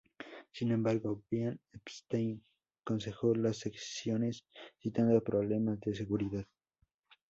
[0.51, 2.43] Sin embargo, Brian Epstein
[2.83, 4.47] canceló las sesiones,
[4.79, 6.47] citando problemas de seguridad.